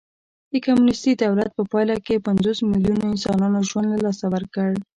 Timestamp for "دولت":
1.23-1.49